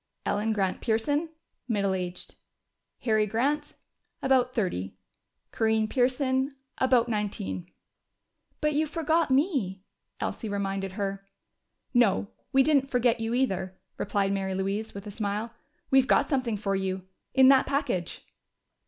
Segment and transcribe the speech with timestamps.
[0.25, 1.29] "Ellen Grant Pearson
[1.67, 2.33] middle aged.
[3.03, 3.75] "Harry Grant
[4.23, 4.95] about thirty.
[5.51, 7.71] "Corinne Pearson about nineteen...."
[8.61, 9.83] "But you forgot me!"
[10.19, 11.27] Elsie reminded her.
[11.93, 15.53] "No, we didn't forget you, either," replied Mary Louise, with a smile.
[15.91, 17.03] "We've got something for you
[17.35, 18.25] in that package."